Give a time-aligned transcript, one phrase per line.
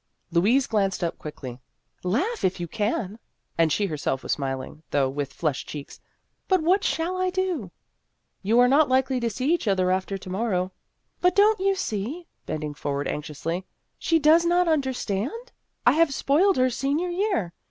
[0.31, 1.59] Louise glanced up quickly."
[2.17, 3.19] Laugh, if you can,"
[3.55, 5.99] and she herself was smiling, though with flushed cheeks,"
[6.47, 7.69] but what shall I do?""
[8.41, 10.71] You are not likely to see each other after to morrow.""
[11.21, 13.67] But don't you see," bending forward anxiously,"
[13.99, 15.51] she does not understand?
[15.85, 17.53] I have spoiled her senior year.